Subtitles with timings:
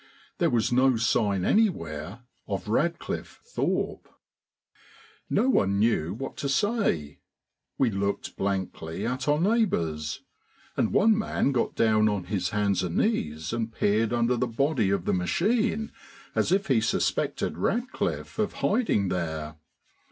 [0.39, 4.09] There was no sign anywhere of Radcliffe Thorpe!
[5.29, 7.19] No one knew what to say;
[7.77, 10.21] we looked blankly at our neighbours,
[10.75, 14.89] and one man got down on his hands and knees and peered under the body
[14.89, 15.91] of the machine
[16.33, 19.57] as if he suspected Radcliffe of hiding there.